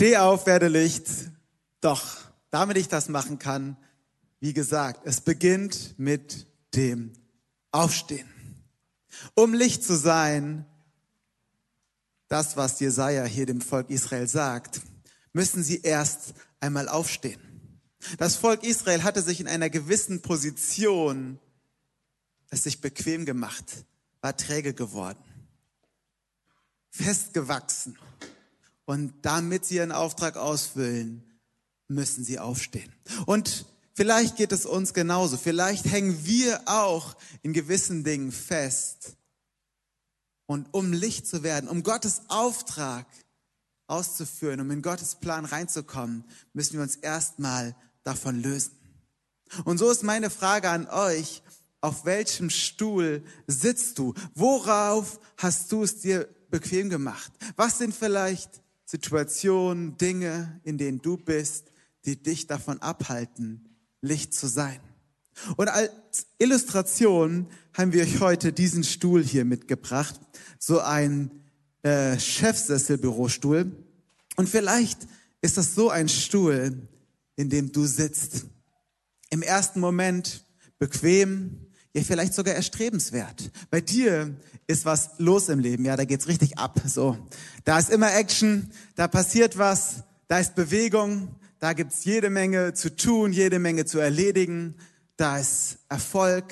[0.00, 1.10] Steh auf, werde Licht.
[1.82, 2.16] Doch,
[2.48, 3.76] damit ich das machen kann,
[4.38, 7.12] wie gesagt, es beginnt mit dem
[7.70, 8.26] Aufstehen.
[9.34, 10.64] Um Licht zu sein,
[12.28, 14.80] das, was Jesaja hier dem Volk Israel sagt,
[15.34, 17.42] müssen sie erst einmal aufstehen.
[18.16, 21.38] Das Volk Israel hatte sich in einer gewissen Position
[22.48, 23.84] es sich bequem gemacht,
[24.22, 25.22] war träge geworden,
[26.88, 27.98] festgewachsen.
[28.90, 31.22] Und damit sie ihren Auftrag ausfüllen,
[31.86, 32.92] müssen sie aufstehen.
[33.24, 35.36] Und vielleicht geht es uns genauso.
[35.36, 39.16] Vielleicht hängen wir auch in gewissen Dingen fest.
[40.46, 43.06] Und um Licht zu werden, um Gottes Auftrag
[43.86, 48.72] auszuführen, um in Gottes Plan reinzukommen, müssen wir uns erstmal davon lösen.
[49.62, 51.44] Und so ist meine Frage an euch,
[51.80, 54.14] auf welchem Stuhl sitzt du?
[54.34, 57.30] Worauf hast du es dir bequem gemacht?
[57.54, 58.60] Was sind vielleicht
[58.90, 61.70] Situationen, Dinge, in denen du bist,
[62.04, 63.68] die dich davon abhalten,
[64.00, 64.80] Licht zu sein?
[65.56, 70.18] Und als Illustration haben wir euch heute diesen Stuhl hier mitgebracht,
[70.58, 71.30] so ein
[71.82, 73.70] äh, Chefsesselbürostuhl.
[74.34, 75.06] Und vielleicht
[75.40, 76.76] ist das so ein Stuhl,
[77.36, 78.46] in dem du sitzt.
[79.30, 80.44] Im ersten Moment
[80.80, 83.50] bequem, ja vielleicht sogar erstrebenswert.
[83.70, 84.34] Bei dir
[84.66, 87.16] ist was los im Leben, ja, da geht's richtig ab, so.
[87.64, 92.94] Da ist immer Action, da passiert was, da ist Bewegung, da gibt's jede Menge zu
[92.94, 94.76] tun, jede Menge zu erledigen,
[95.16, 96.44] da ist Erfolg,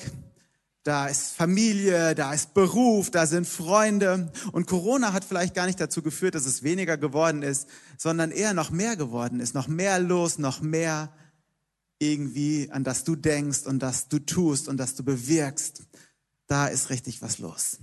[0.83, 4.31] da ist Familie, da ist Beruf, da sind Freunde.
[4.51, 8.53] Und Corona hat vielleicht gar nicht dazu geführt, dass es weniger geworden ist, sondern eher
[8.53, 11.11] noch mehr geworden ist, noch mehr los, noch mehr
[11.99, 15.83] irgendwie, an das du denkst und das du tust und das du bewirkst,
[16.47, 17.77] da ist richtig was los.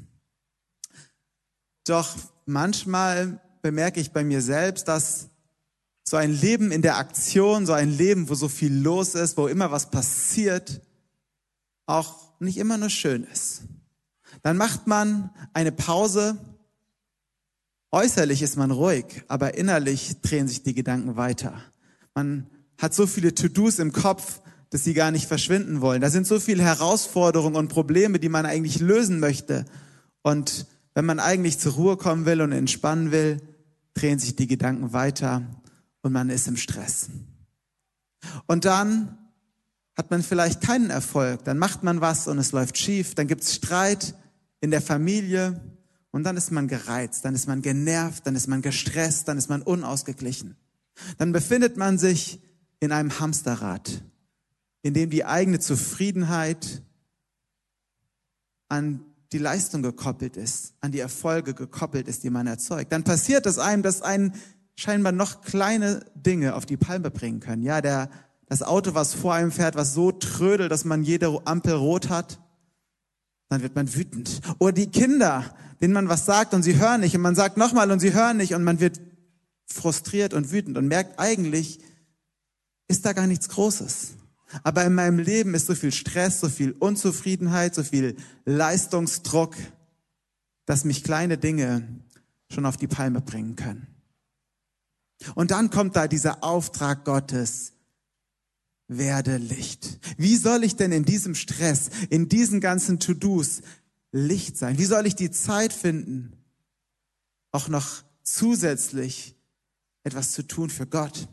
[1.85, 5.29] Doch manchmal bemerke ich bei mir selbst, dass
[6.03, 9.49] so ein Leben in der Aktion, so ein Leben, wo so viel los ist, wo
[9.49, 10.81] immer was passiert,
[11.87, 13.63] auch nicht immer nur schön ist.
[14.43, 16.39] Dann macht man eine Pause.
[17.91, 21.61] Äußerlich ist man ruhig, aber innerlich drehen sich die Gedanken weiter.
[22.15, 22.49] Man
[22.79, 26.01] hat so viele To-Dos im Kopf, dass sie gar nicht verschwinden wollen.
[26.01, 29.65] Da sind so viele Herausforderungen und Probleme, die man eigentlich lösen möchte.
[30.23, 33.41] Und wenn man eigentlich zur Ruhe kommen will und entspannen will,
[33.95, 35.43] drehen sich die Gedanken weiter
[36.03, 37.09] und man ist im Stress.
[38.47, 39.17] Und dann
[39.97, 43.55] hat man vielleicht keinen Erfolg, dann macht man was und es läuft schief, dann gibt's
[43.55, 44.15] Streit
[44.61, 45.61] in der Familie
[46.11, 49.49] und dann ist man gereizt, dann ist man genervt, dann ist man gestresst, dann ist
[49.49, 50.57] man unausgeglichen.
[51.19, 52.41] Dann befindet man sich
[52.81, 54.03] in einem Hamsterrad,
[54.83, 56.83] in dem die eigene Zufriedenheit
[58.69, 59.01] an
[59.33, 62.93] die Leistung gekoppelt ist, an die Erfolge gekoppelt ist, die man erzeugt.
[62.93, 64.35] Dann passiert es einem, dass einen
[64.77, 67.63] scheinbar noch kleine Dinge auf die Palme bringen können.
[67.63, 68.11] Ja, der,
[68.47, 72.39] das Auto, was vor einem fährt, was so trödelt, dass man jede Ampel rot hat,
[73.49, 74.41] dann wird man wütend.
[74.59, 75.45] Oder die Kinder,
[75.81, 78.37] denen man was sagt und sie hören nicht und man sagt nochmal und sie hören
[78.37, 79.01] nicht und man wird
[79.67, 81.81] frustriert und wütend und merkt eigentlich,
[82.89, 84.15] ist da gar nichts Großes.
[84.63, 89.57] Aber in meinem Leben ist so viel Stress, so viel Unzufriedenheit, so viel Leistungsdruck,
[90.67, 91.87] dass mich kleine Dinge
[92.51, 93.89] schon auf die Palme bringen können.
[95.35, 97.73] Und dann kommt da dieser Auftrag Gottes,
[98.89, 99.99] werde Licht.
[100.17, 103.63] Wie soll ich denn in diesem Stress, in diesen ganzen To-Dos
[104.13, 104.79] Licht sein?
[104.79, 106.33] Wie soll ich die Zeit finden,
[107.51, 109.35] auch noch zusätzlich
[110.05, 111.29] etwas zu tun für Gott?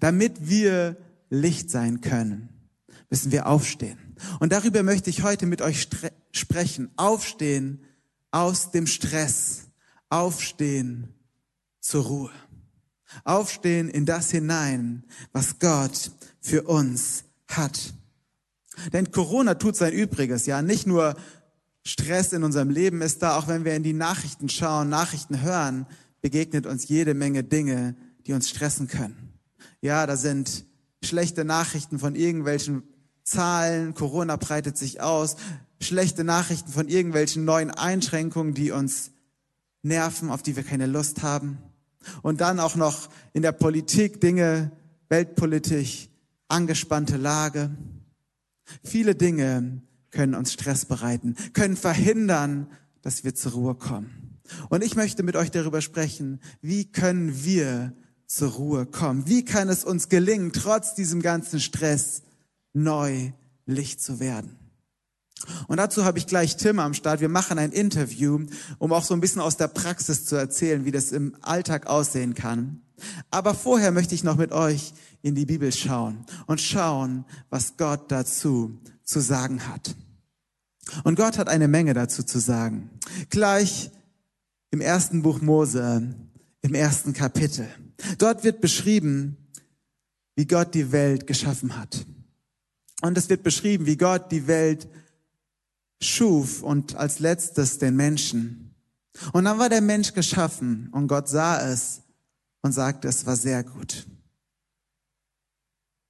[0.00, 0.96] Damit wir
[1.30, 2.48] Licht sein können,
[3.10, 3.98] müssen wir aufstehen.
[4.40, 5.88] Und darüber möchte ich heute mit euch
[6.32, 6.90] sprechen.
[6.96, 7.82] Aufstehen
[8.30, 9.68] aus dem Stress.
[10.08, 11.14] Aufstehen
[11.80, 12.30] zur Ruhe.
[13.24, 17.94] Aufstehen in das hinein, was Gott für uns hat.
[18.92, 20.62] Denn Corona tut sein Übriges, ja.
[20.62, 21.14] Nicht nur
[21.84, 25.86] Stress in unserem Leben ist da, auch wenn wir in die Nachrichten schauen, Nachrichten hören,
[26.20, 29.31] begegnet uns jede Menge Dinge, die uns stressen können.
[29.80, 30.64] Ja, da sind
[31.02, 32.82] schlechte Nachrichten von irgendwelchen
[33.24, 35.36] Zahlen, Corona breitet sich aus,
[35.80, 39.12] schlechte Nachrichten von irgendwelchen neuen Einschränkungen, die uns
[39.82, 41.58] nerven, auf die wir keine Lust haben.
[42.22, 44.72] Und dann auch noch in der Politik Dinge,
[45.08, 46.10] Weltpolitik,
[46.48, 47.70] angespannte Lage.
[48.84, 52.68] Viele Dinge können uns Stress bereiten, können verhindern,
[53.02, 54.38] dass wir zur Ruhe kommen.
[54.68, 57.94] Und ich möchte mit euch darüber sprechen, wie können wir
[58.32, 59.26] zur Ruhe kommen?
[59.26, 62.22] Wie kann es uns gelingen, trotz diesem ganzen Stress
[62.72, 63.32] neu
[63.66, 64.58] Licht zu werden?
[65.66, 67.20] Und dazu habe ich gleich Tim am Start.
[67.20, 68.46] Wir machen ein Interview,
[68.78, 72.34] um auch so ein bisschen aus der Praxis zu erzählen, wie das im Alltag aussehen
[72.34, 72.80] kann.
[73.30, 78.10] Aber vorher möchte ich noch mit euch in die Bibel schauen und schauen, was Gott
[78.10, 79.94] dazu zu sagen hat.
[81.04, 82.90] Und Gott hat eine Menge dazu zu sagen.
[83.28, 83.90] Gleich
[84.70, 86.14] im ersten Buch Mose,
[86.62, 87.68] im ersten Kapitel.
[88.18, 89.36] Dort wird beschrieben,
[90.36, 92.06] wie Gott die Welt geschaffen hat.
[93.02, 94.88] Und es wird beschrieben, wie Gott die Welt
[96.00, 98.74] schuf und als letztes den Menschen.
[99.32, 102.02] Und dann war der Mensch geschaffen und Gott sah es
[102.62, 104.06] und sagte, es war sehr gut.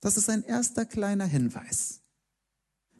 [0.00, 2.01] Das ist ein erster kleiner Hinweis.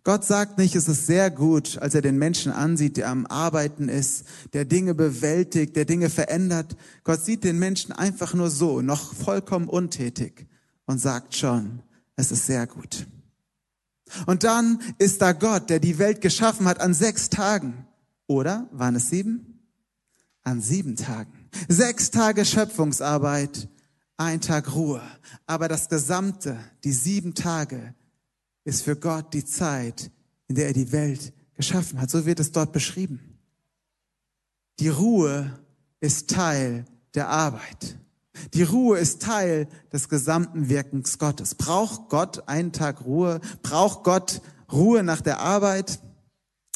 [0.05, 3.89] Gott sagt nicht, es ist sehr gut, als er den Menschen ansieht, der am Arbeiten
[3.89, 6.77] ist, der Dinge bewältigt, der Dinge verändert.
[7.05, 10.49] Gott sieht den Menschen einfach nur so, noch vollkommen untätig
[10.87, 11.83] und sagt schon,
[12.17, 13.07] es ist sehr gut.
[14.27, 17.87] Und dann ist da Gott, der die Welt geschaffen hat an sechs Tagen.
[18.27, 19.61] Oder waren es sieben?
[20.43, 21.49] An sieben Tagen.
[21.69, 23.69] Sechs Tage Schöpfungsarbeit,
[24.17, 25.03] ein Tag Ruhe.
[25.47, 27.95] Aber das Gesamte, die sieben Tage,
[28.65, 30.11] ist für Gott die Zeit,
[30.49, 32.11] in der er die Welt geschaffen hat.
[32.11, 33.39] So wird es dort beschrieben.
[34.79, 35.59] Die Ruhe
[36.01, 37.99] ist Teil der Arbeit.
[38.55, 41.55] Die Ruhe ist Teil des gesamten Wirkens Gottes.
[41.55, 43.41] Braucht Gott einen Tag Ruhe?
[43.63, 46.01] Braucht Gott Ruhe nach der Arbeit?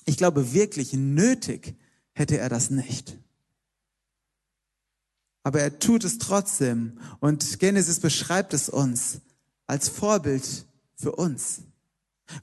[0.05, 1.75] Ich glaube, wirklich nötig
[2.13, 3.19] hätte er das nicht.
[5.43, 6.99] Aber er tut es trotzdem.
[7.21, 9.21] Und Genesis beschreibt es uns
[9.67, 10.67] als Vorbild
[10.97, 11.63] für uns.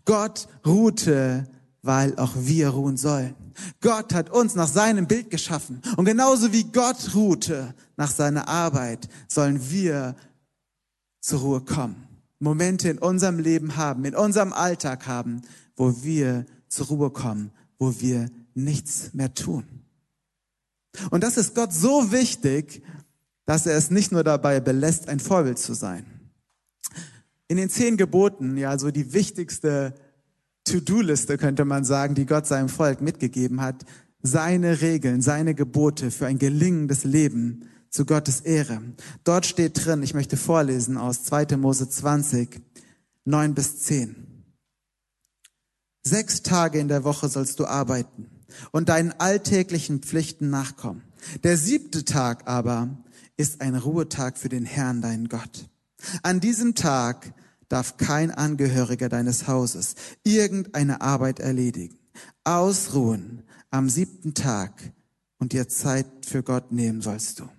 [0.05, 1.47] Gott ruhte,
[1.81, 3.35] weil auch wir ruhen sollen.
[3.81, 5.81] Gott hat uns nach seinem Bild geschaffen.
[5.97, 10.15] Und genauso wie Gott ruhte nach seiner Arbeit, sollen wir
[11.19, 12.07] zur Ruhe kommen.
[12.39, 15.41] Momente in unserem Leben haben, in unserem Alltag haben,
[15.75, 19.65] wo wir zur Ruhe kommen, wo wir nichts mehr tun.
[21.09, 22.83] Und das ist Gott so wichtig,
[23.45, 26.05] dass er es nicht nur dabei belässt, ein Vorbild zu sein.
[27.53, 29.93] In den zehn Geboten, ja, so die wichtigste
[30.63, 33.85] To-Do-Liste könnte man sagen, die Gott seinem Volk mitgegeben hat,
[34.23, 38.81] seine Regeln, seine Gebote für ein gelingendes Leben zu Gottes Ehre.
[39.23, 41.55] Dort steht drin, ich möchte vorlesen aus 2.
[41.57, 42.59] Mose 20,
[43.25, 44.15] 9 bis 10.
[46.01, 48.31] Sechs Tage in der Woche sollst du arbeiten
[48.71, 51.03] und deinen alltäglichen Pflichten nachkommen.
[51.43, 52.97] Der siebte Tag aber
[53.37, 55.69] ist ein Ruhetag für den Herrn, deinen Gott.
[56.23, 57.35] An diesem Tag
[57.69, 61.97] darf kein Angehöriger deines Hauses irgendeine Arbeit erledigen.
[62.43, 64.93] Ausruhen am siebten Tag
[65.39, 67.49] und dir Zeit für Gott nehmen sollst du.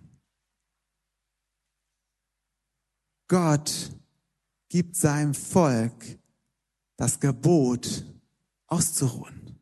[3.29, 3.91] Gott
[4.69, 6.19] gibt seinem Volk
[6.97, 8.05] das Gebot,
[8.67, 9.59] auszuruhen.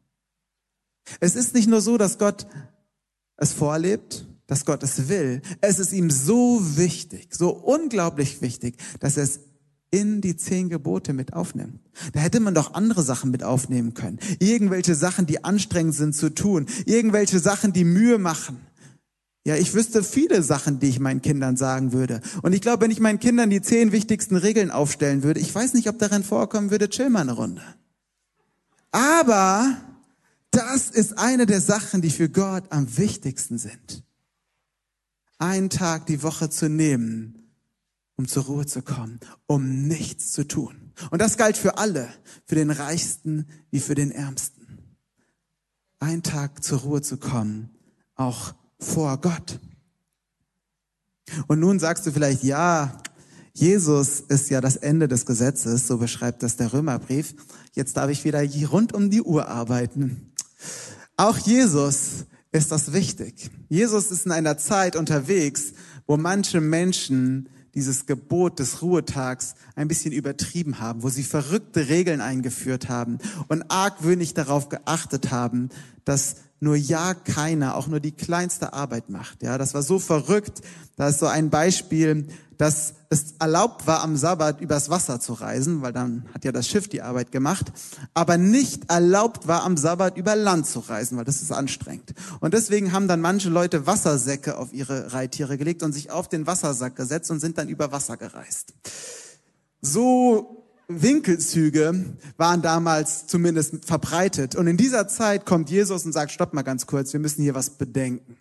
[1.20, 2.46] Es ist nicht nur so, dass Gott
[3.36, 5.42] es vorlebt, dass Gott es will.
[5.60, 9.40] Es ist ihm so wichtig, so unglaublich wichtig, dass er es
[9.92, 11.78] in die zehn Gebote mit aufnimmt.
[12.12, 14.18] Da hätte man doch andere Sachen mit aufnehmen können.
[14.40, 16.66] Irgendwelche Sachen, die anstrengend sind zu tun.
[16.86, 18.58] Irgendwelche Sachen, die Mühe machen.
[19.44, 22.20] Ja, ich wüsste viele Sachen, die ich meinen Kindern sagen würde.
[22.42, 25.74] Und ich glaube, wenn ich meinen Kindern die zehn wichtigsten Regeln aufstellen würde, ich weiß
[25.74, 27.62] nicht, ob darin vorkommen würde, chill mal eine Runde.
[28.90, 29.76] Aber
[30.50, 34.02] das ist eine der Sachen, die für Gott am wichtigsten sind
[35.42, 37.41] einen Tag die Woche zu nehmen,
[38.16, 40.92] um zur Ruhe zu kommen, um nichts zu tun.
[41.10, 42.08] Und das galt für alle,
[42.44, 44.78] für den Reichsten wie für den Ärmsten.
[45.98, 47.70] Einen Tag zur Ruhe zu kommen,
[48.14, 49.60] auch vor Gott.
[51.46, 53.00] Und nun sagst du vielleicht, ja,
[53.54, 57.34] Jesus ist ja das Ende des Gesetzes, so beschreibt das der Römerbrief.
[57.74, 60.32] Jetzt darf ich wieder rund um die Uhr arbeiten.
[61.16, 63.50] Auch Jesus ist das wichtig.
[63.68, 65.72] Jesus ist in einer Zeit unterwegs,
[66.06, 72.20] wo manche Menschen dieses Gebot des Ruhetags ein bisschen übertrieben haben, wo sie verrückte Regeln
[72.20, 75.70] eingeführt haben und argwöhnig darauf geachtet haben,
[76.04, 79.42] dass nur ja keiner auch nur die kleinste Arbeit macht.
[79.42, 80.60] Ja, das war so verrückt.
[80.96, 85.82] Da ist so ein Beispiel, dass es erlaubt war, am Sabbat übers Wasser zu reisen,
[85.82, 87.72] weil dann hat ja das Schiff die Arbeit gemacht,
[88.14, 92.14] aber nicht erlaubt war, am Sabbat über Land zu reisen, weil das ist anstrengend.
[92.38, 96.46] Und deswegen haben dann manche Leute Wassersäcke auf ihre Reittiere gelegt und sich auf den
[96.46, 98.72] Wassersack gesetzt und sind dann über Wasser gereist.
[99.80, 100.61] So
[101.00, 104.56] Winkelzüge waren damals zumindest verbreitet.
[104.56, 107.54] Und in dieser Zeit kommt Jesus und sagt, stopp mal ganz kurz, wir müssen hier
[107.54, 108.36] was bedenken.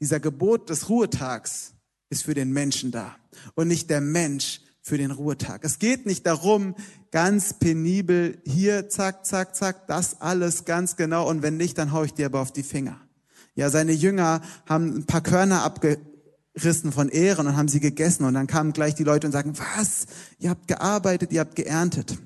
[0.00, 1.74] Dieser Gebot des Ruhetags
[2.08, 3.14] ist für den Menschen da
[3.54, 5.62] und nicht der Mensch für den Ruhetag.
[5.62, 6.74] Es geht nicht darum,
[7.10, 12.02] ganz penibel hier, zack, zack, zack, das alles ganz genau und wenn nicht, dann hau
[12.02, 13.00] ich dir aber auf die Finger.
[13.54, 15.64] Ja, seine Jünger haben ein paar Körner
[16.60, 19.54] abgerissen von Ehren und haben sie gegessen und dann kamen gleich die Leute und sagen,
[19.56, 20.06] was?
[20.38, 22.18] Ihr habt gearbeitet, ihr habt geerntet.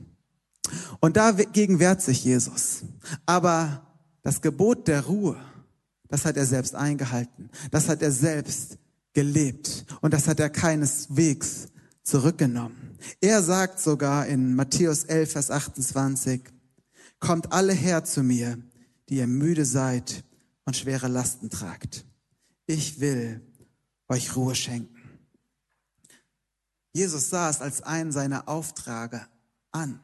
[0.99, 2.83] Und dagegen wehrt sich Jesus.
[3.27, 3.87] Aber
[4.23, 5.37] das Gebot der Ruhe,
[6.09, 7.49] das hat er selbst eingehalten.
[7.71, 8.79] Das hat er selbst
[9.13, 9.87] gelebt.
[10.01, 11.69] Und das hat er keineswegs
[12.03, 12.99] zurückgenommen.
[13.21, 16.43] Er sagt sogar in Matthäus 11, Vers 28,
[17.21, 18.59] Kommt alle her zu mir,
[19.09, 20.25] die ihr müde seid
[20.65, 22.05] und schwere Lasten tragt.
[22.67, 23.41] Ich will
[24.09, 24.95] euch Ruhe schenken.
[26.93, 29.27] Jesus sah es als einen seiner Auftrage
[29.73, 30.01] an,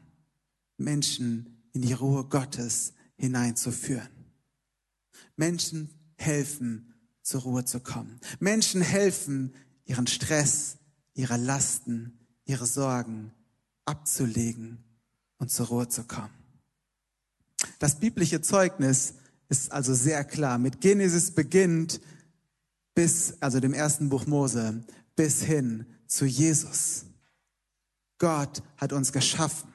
[0.77, 4.09] Menschen in die Ruhe Gottes hineinzuführen.
[5.37, 8.19] Menschen helfen, zur Ruhe zu kommen.
[8.41, 9.55] Menschen helfen,
[9.85, 10.79] ihren Stress,
[11.15, 13.33] ihre Lasten, ihre Sorgen
[13.85, 14.83] abzulegen
[15.39, 16.35] und zur Ruhe zu kommen.
[17.79, 19.15] Das biblische Zeugnis
[19.49, 20.59] ist also sehr klar.
[20.59, 22.01] Mit Genesis beginnt
[22.95, 24.85] bis, also dem ersten Buch Mose,
[25.17, 27.05] bis hin zu Jesus.
[28.19, 29.73] Gott hat uns geschaffen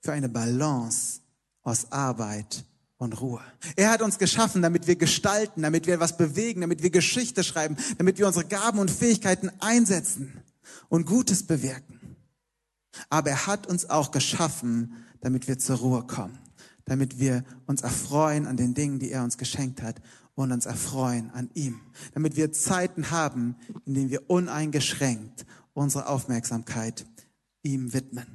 [0.00, 1.20] für eine Balance
[1.62, 2.64] aus Arbeit
[2.98, 3.42] und Ruhe.
[3.76, 7.76] Er hat uns geschaffen, damit wir gestalten, damit wir was bewegen, damit wir Geschichte schreiben,
[7.98, 10.42] damit wir unsere Gaben und Fähigkeiten einsetzen
[10.88, 12.16] und Gutes bewirken.
[13.10, 16.38] Aber er hat uns auch geschaffen, damit wir zur Ruhe kommen,
[16.84, 20.00] damit wir uns erfreuen an den Dingen, die er uns geschenkt hat
[20.34, 21.80] und uns erfreuen an ihm,
[22.12, 27.04] damit wir Zeiten haben, in denen wir uneingeschränkt unsere Aufmerksamkeit
[27.62, 28.26] ihm widmen.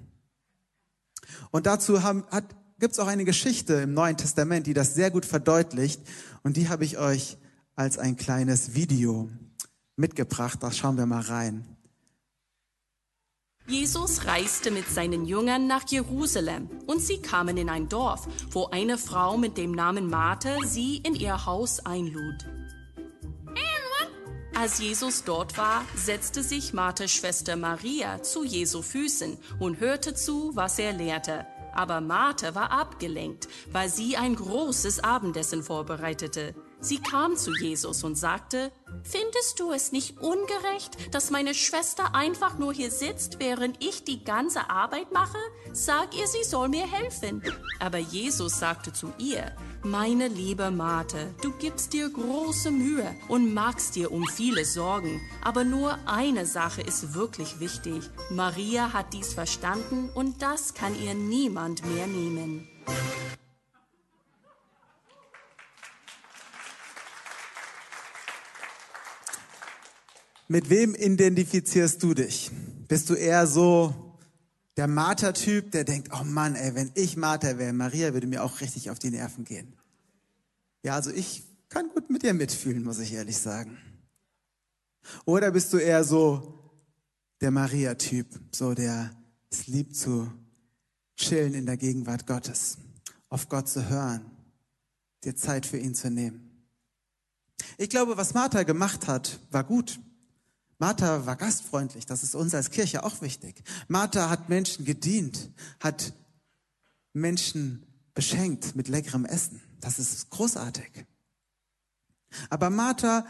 [1.51, 2.00] Und dazu
[2.79, 6.01] gibt es auch eine Geschichte im Neuen Testament, die das sehr gut verdeutlicht.
[6.44, 7.38] Und die habe ich euch
[7.75, 9.29] als ein kleines Video
[9.96, 10.62] mitgebracht.
[10.62, 11.65] Da schauen wir mal rein.
[13.70, 18.98] Jesus reiste mit seinen Jüngern nach Jerusalem und sie kamen in ein Dorf, wo eine
[18.98, 22.48] Frau mit dem Namen Martha sie in ihr Haus einlud.
[24.56, 30.52] Als Jesus dort war, setzte sich Marthas Schwester Maria zu Jesu Füßen und hörte zu,
[30.56, 31.46] was er lehrte.
[31.74, 36.56] Aber Martha war abgelenkt, weil sie ein großes Abendessen vorbereitete.
[36.81, 38.71] Sie kam zu Jesus und sagte,
[39.03, 44.24] Findest du es nicht ungerecht, dass meine Schwester einfach nur hier sitzt, während ich die
[44.24, 45.38] ganze Arbeit mache?
[45.74, 47.41] Sag ihr, sie soll mir helfen.
[47.79, 53.95] Aber Jesus sagte zu ihr, meine liebe Mate, du gibst dir große Mühe und magst
[53.95, 58.09] dir um viele Sorgen, aber nur eine Sache ist wirklich wichtig.
[58.29, 62.67] Maria hat dies verstanden und das kann ihr niemand mehr nehmen.
[70.51, 72.50] Mit wem identifizierst du dich?
[72.88, 74.18] Bist du eher so
[74.77, 78.60] der Martha-Typ, der denkt, oh Mann, ey, wenn ich Martha wäre, Maria würde mir auch
[78.60, 79.77] richtig auf die Nerven gehen.
[80.82, 83.77] Ja, also ich kann gut mit dir mitfühlen, muss ich ehrlich sagen.
[85.24, 86.60] Oder bist du eher so
[87.41, 89.12] der Maria-Typ, so der
[89.51, 90.32] es liebt zu
[91.15, 92.79] chillen in der Gegenwart Gottes,
[93.29, 94.25] auf Gott zu hören,
[95.24, 96.65] dir Zeit für ihn zu nehmen.
[97.77, 100.00] Ich glaube, was Martha gemacht hat, war gut.
[100.79, 103.62] Martha war gastfreundlich, das ist uns als Kirche auch wichtig.
[103.89, 106.13] Martha hat Menschen gedient, hat
[107.13, 109.62] Menschen beschenkt mit leckerem Essen.
[109.81, 111.05] Das ist großartig.
[112.50, 113.25] Aber Martha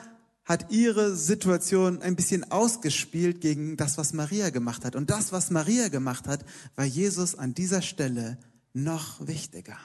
[0.45, 4.95] hat ihre Situation ein bisschen ausgespielt gegen das, was Maria gemacht hat.
[4.95, 6.43] Und das, was Maria gemacht hat,
[6.75, 8.37] war Jesus an dieser Stelle
[8.73, 9.77] noch wichtiger.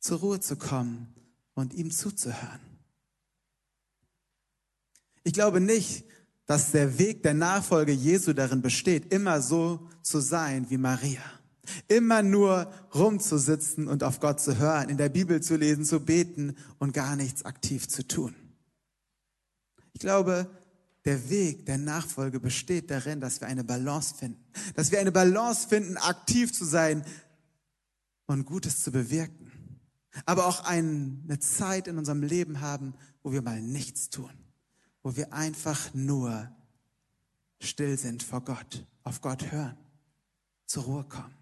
[0.00, 1.14] Zur Ruhe zu kommen
[1.54, 2.71] und ihm zuzuhören.
[5.24, 6.04] Ich glaube nicht,
[6.46, 11.22] dass der Weg der Nachfolge Jesu darin besteht, immer so zu sein wie Maria.
[11.86, 16.56] Immer nur rumzusitzen und auf Gott zu hören, in der Bibel zu lesen, zu beten
[16.78, 18.34] und gar nichts aktiv zu tun.
[19.92, 20.50] Ich glaube,
[21.04, 24.44] der Weg der Nachfolge besteht darin, dass wir eine Balance finden.
[24.74, 27.04] Dass wir eine Balance finden, aktiv zu sein
[28.26, 29.50] und Gutes zu bewirken.
[30.26, 34.30] Aber auch eine Zeit in unserem Leben haben, wo wir mal nichts tun
[35.02, 36.50] wo wir einfach nur
[37.60, 39.76] still sind vor Gott, auf Gott hören,
[40.66, 41.34] zur Ruhe kommen.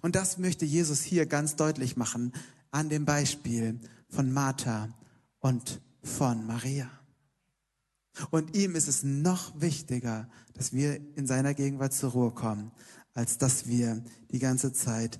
[0.00, 2.32] Und das möchte Jesus hier ganz deutlich machen
[2.70, 4.88] an dem Beispiel von Martha
[5.40, 6.90] und von Maria.
[8.30, 12.70] Und ihm ist es noch wichtiger, dass wir in seiner Gegenwart zur Ruhe kommen,
[13.14, 15.18] als dass wir die ganze Zeit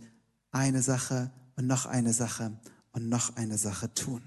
[0.50, 2.58] eine Sache und noch eine Sache
[2.92, 4.22] und noch eine Sache tun.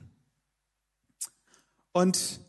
[1.91, 2.41] Und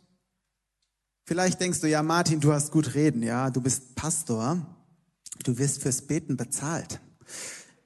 [1.28, 4.64] Vielleicht denkst du, ja, Martin, du hast gut reden, ja, du bist Pastor,
[5.42, 7.00] du wirst fürs Beten bezahlt.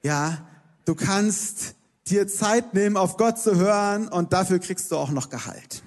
[0.03, 0.47] Ja,
[0.85, 1.73] du kannst
[2.05, 5.81] dir Zeit nehmen, auf Gott zu hören und dafür kriegst du auch noch Gehalt.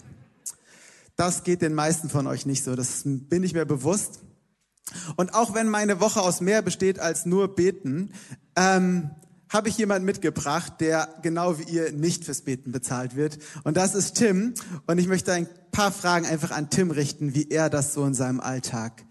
[1.15, 4.23] Das geht den meisten von euch nicht so, das bin ich mir bewusst.
[5.15, 8.13] Und auch wenn meine Woche aus mehr besteht als nur Beten,
[8.57, 9.11] ähm,
[9.49, 13.39] habe ich jemanden mitgebracht, der genau wie ihr nicht fürs Beten bezahlt wird.
[13.63, 14.55] Und das ist Tim.
[14.87, 18.15] Und ich möchte ein paar Fragen einfach an Tim richten, wie er das so in
[18.15, 19.05] seinem Alltag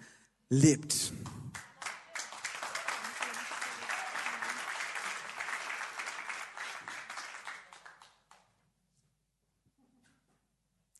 [0.49, 1.13] lebt.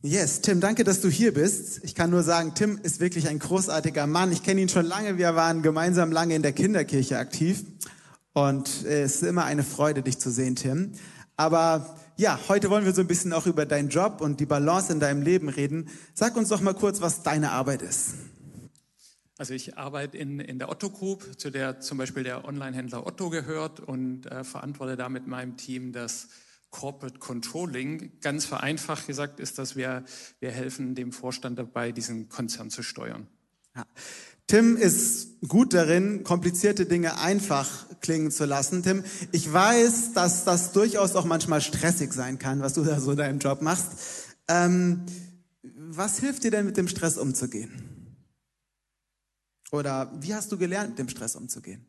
[0.05, 1.81] Yes, Tim, danke, dass du hier bist.
[1.85, 4.33] Ich kann nur sagen, Tim ist wirklich ein großartiger Mann.
[4.33, 5.17] Ich kenne ihn schon lange.
[5.17, 7.63] Wir waren gemeinsam lange in der Kinderkirche aktiv.
[8.33, 10.93] Und es ist immer eine Freude, dich zu sehen, Tim.
[11.37, 14.91] Aber ja, heute wollen wir so ein bisschen auch über deinen Job und die Balance
[14.91, 15.89] in deinem Leben reden.
[16.13, 18.15] Sag uns doch mal kurz, was deine Arbeit ist.
[19.37, 23.29] Also ich arbeite in, in der Otto Group, zu der zum Beispiel der Online-Händler Otto
[23.29, 26.27] gehört und äh, verantworte da mit meinem Team das
[26.69, 28.11] Corporate Controlling.
[28.21, 30.03] Ganz vereinfacht gesagt ist, dass wir,
[30.39, 33.27] wir helfen dem Vorstand dabei, diesen Konzern zu steuern.
[33.75, 33.85] Ja.
[34.47, 38.83] Tim ist gut darin, komplizierte Dinge einfach klingen zu lassen.
[38.83, 43.11] Tim, ich weiß, dass das durchaus auch manchmal stressig sein kann, was du da so
[43.11, 43.91] in deinem Job machst.
[44.47, 45.05] Ähm,
[45.61, 48.17] was hilft dir denn, mit dem Stress umzugehen?
[49.71, 51.85] Oder wie hast du gelernt, mit dem Stress umzugehen?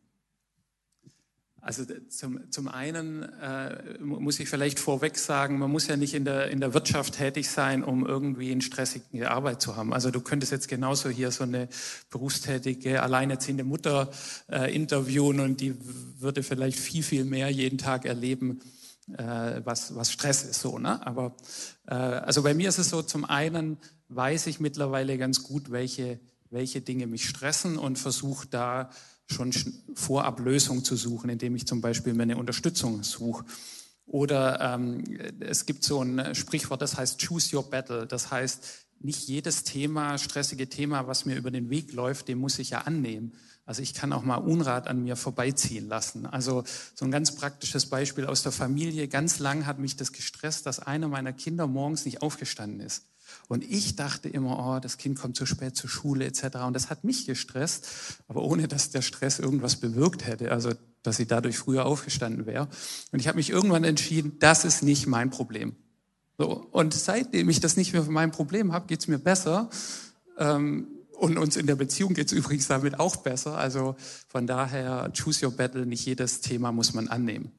[1.65, 6.27] Also zum, zum einen äh, muss ich vielleicht vorweg sagen, man muss ja nicht in
[6.27, 9.95] der, in der Wirtschaft tätig sein, um irgendwie eine stressige Arbeit zu haben.
[9.95, 11.71] Also du könntest jetzt genauso hier so eine
[12.11, 14.11] berufstätige, alleinerziehende Mutter
[14.53, 15.75] äh, interviewen und die
[16.21, 18.61] würde vielleicht viel, viel mehr jeden Tag erleben,
[19.17, 20.61] äh, was, was Stress ist.
[20.61, 21.05] So, ne?
[21.07, 21.35] Aber
[21.87, 23.79] äh, also bei mir ist es so, zum einen
[24.11, 28.91] weiß ich mittlerweile ganz gut, welche, welche Dinge mich stressen und versuche da
[29.27, 29.53] schon
[29.95, 33.45] vorab Lösungen zu suchen, indem ich zum Beispiel mir eine Unterstützung suche.
[34.07, 35.05] Oder ähm,
[35.41, 38.07] es gibt so ein Sprichwort, das heißt Choose Your Battle.
[38.07, 42.59] Das heißt, nicht jedes Thema, stressige Thema, was mir über den Weg läuft, dem muss
[42.59, 43.33] ich ja annehmen.
[43.67, 46.27] Also ich kann auch mal Unrat an mir vorbeiziehen lassen.
[46.27, 49.09] Also so ein ganz praktisches Beispiel aus der Familie.
[49.09, 53.07] Ganz lang hat mich das gestresst, dass einer meiner Kinder morgens nicht aufgestanden ist.
[53.49, 56.57] Und ich dachte immer, oh, das Kind kommt zu spät zur Schule etc.
[56.67, 57.87] Und das hat mich gestresst,
[58.27, 62.69] aber ohne dass der Stress irgendwas bewirkt hätte, also dass sie dadurch früher aufgestanden wäre.
[63.13, 65.77] Und ich habe mich irgendwann entschieden, das ist nicht mein Problem.
[66.39, 69.69] So, und seitdem ich das nicht mehr mein Problem habe, geht's mir besser.
[70.39, 73.57] Ähm, und uns in der Beziehung geht's übrigens damit auch besser.
[73.57, 73.95] Also
[74.29, 77.53] von daher, choose your battle, nicht jedes Thema muss man annehmen.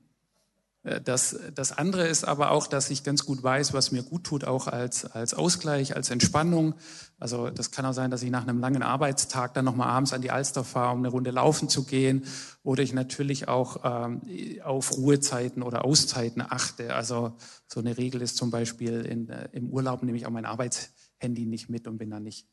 [0.85, 4.23] Äh, das, das andere ist aber auch, dass ich ganz gut weiß, was mir gut
[4.23, 6.75] tut, auch als, als Ausgleich, als Entspannung.
[7.19, 10.21] Also das kann auch sein, dass ich nach einem langen Arbeitstag dann nochmal abends an
[10.21, 12.25] die Alster fahre, um eine Runde laufen zu gehen.
[12.63, 14.21] Oder ich natürlich auch ähm,
[14.63, 16.93] auf Ruhezeiten oder Auszeiten achte.
[16.95, 17.33] Also
[17.67, 21.45] so eine Regel ist zum Beispiel in, äh, im Urlaub nehme ich auch mein Arbeitshandy
[21.45, 22.47] nicht mit und bin dann nicht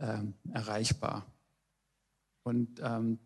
[0.00, 1.26] ähm, erreichbar.
[2.44, 3.18] Und ähm,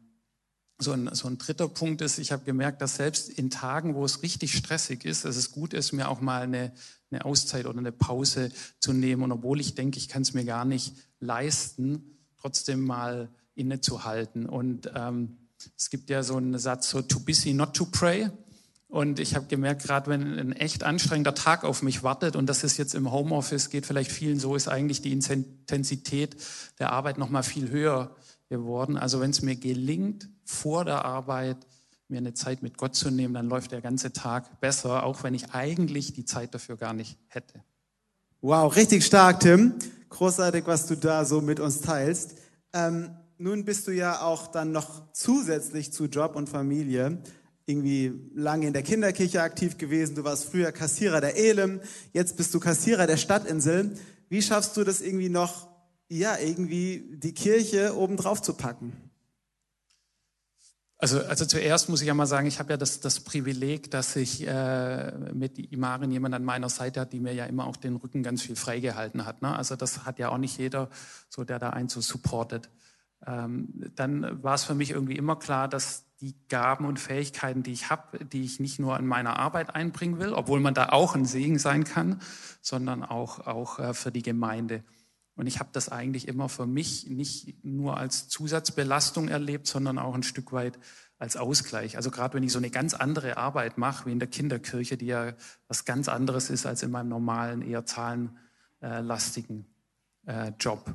[0.82, 4.04] so ein, so ein dritter Punkt ist, ich habe gemerkt, dass selbst in Tagen, wo
[4.04, 6.72] es richtig stressig ist, dass es gut ist, mir auch mal eine,
[7.10, 9.22] eine Auszeit oder eine Pause zu nehmen.
[9.22, 14.46] Und obwohl ich denke, ich kann es mir gar nicht leisten, trotzdem mal innezuhalten.
[14.46, 15.38] Und ähm,
[15.78, 18.30] es gibt ja so einen Satz, so too busy not to pray.
[18.88, 22.62] Und ich habe gemerkt, gerade wenn ein echt anstrengender Tag auf mich wartet, und das
[22.62, 26.36] ist jetzt im Homeoffice, geht vielleicht vielen so, ist eigentlich die Intensität
[26.78, 28.14] der Arbeit noch mal viel höher
[28.52, 28.98] geworden.
[28.98, 31.56] Also wenn es mir gelingt, vor der Arbeit
[32.08, 35.32] mir eine Zeit mit Gott zu nehmen, dann läuft der ganze Tag besser, auch wenn
[35.32, 37.64] ich eigentlich die Zeit dafür gar nicht hätte.
[38.42, 39.74] Wow, richtig stark, Tim.
[40.10, 42.34] Großartig, was du da so mit uns teilst.
[42.74, 47.22] Ähm, nun bist du ja auch dann noch zusätzlich zu Job und Familie
[47.64, 50.14] irgendwie lange in der Kinderkirche aktiv gewesen.
[50.14, 51.80] Du warst früher Kassierer der Elem,
[52.12, 53.94] jetzt bist du Kassierer der Stadtinsel.
[54.28, 55.68] Wie schaffst du das irgendwie noch,
[56.18, 58.92] ja, irgendwie die Kirche obendrauf zu packen?
[60.98, 64.14] Also, also zuerst muss ich ja mal sagen, ich habe ja das, das Privileg, dass
[64.14, 67.96] ich äh, mit Imarin jemand an meiner Seite hat, die mir ja immer auch den
[67.96, 69.42] Rücken ganz viel freigehalten hat.
[69.42, 69.56] Ne?
[69.56, 70.88] Also das hat ja auch nicht jeder,
[71.28, 72.70] so der da einen so supportet.
[73.26, 77.72] Ähm, dann war es für mich irgendwie immer klar, dass die Gaben und Fähigkeiten, die
[77.72, 81.16] ich habe, die ich nicht nur in meiner Arbeit einbringen will, obwohl man da auch
[81.16, 82.20] ein Segen sein kann,
[82.60, 84.84] sondern auch, auch äh, für die Gemeinde.
[85.34, 90.14] Und ich habe das eigentlich immer für mich nicht nur als Zusatzbelastung erlebt, sondern auch
[90.14, 90.78] ein Stück weit
[91.18, 91.96] als Ausgleich.
[91.96, 95.06] Also gerade wenn ich so eine ganz andere Arbeit mache, wie in der Kinderkirche, die
[95.06, 95.32] ja
[95.68, 99.66] was ganz anderes ist als in meinem normalen, eher zahlenlastigen
[100.26, 100.92] äh, Job.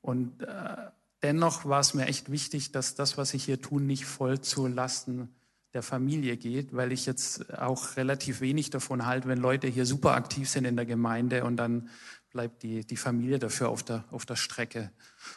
[0.00, 0.76] Und äh,
[1.22, 4.66] dennoch war es mir echt wichtig, dass das, was ich hier tue, nicht voll zu
[4.66, 5.34] Lasten
[5.72, 10.14] der Familie geht, weil ich jetzt auch relativ wenig davon halte, wenn Leute hier super
[10.14, 11.88] aktiv sind in der Gemeinde und dann
[12.34, 14.90] bleibt die, die Familie dafür auf der, auf der Strecke.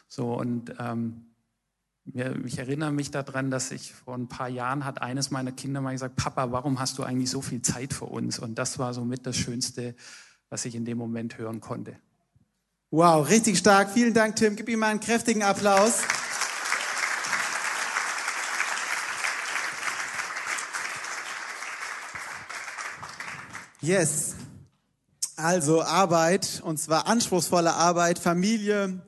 [0.07, 1.27] So und ähm,
[2.45, 5.91] ich erinnere mich daran, dass ich vor ein paar Jahren hat eines meiner Kinder mal
[5.91, 8.39] gesagt, Papa, warum hast du eigentlich so viel Zeit für uns?
[8.39, 9.93] Und das war somit das Schönste,
[10.49, 11.95] was ich in dem Moment hören konnte.
[12.89, 13.91] Wow, richtig stark.
[13.91, 14.55] Vielen Dank, Tim.
[14.55, 16.01] Gib ihm mal einen kräftigen Applaus.
[23.81, 24.35] Yes.
[25.39, 29.05] Also Arbeit, und zwar anspruchsvolle Arbeit, Familie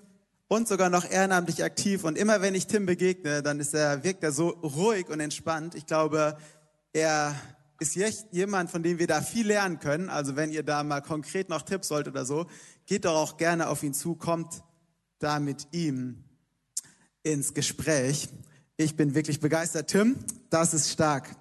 [0.48, 2.04] und sogar noch ehrenamtlich aktiv.
[2.04, 5.74] Und immer wenn ich Tim begegne, dann ist er, wirkt er so ruhig und entspannt.
[5.74, 6.38] Ich glaube,
[6.94, 7.34] er
[7.80, 10.12] ist jemand, von dem wir da viel lernen können.
[10.12, 12.46] Also wenn ihr da mal konkret noch Tipps wollt oder so,
[12.86, 14.62] geht doch auch gerne auf ihn zu, kommt
[15.18, 16.26] da mit ihm
[17.24, 18.30] ins Gespräch.
[18.78, 19.90] Ich bin wirklich begeistert.
[19.90, 20.16] Tim,
[20.52, 21.36] das ist stark.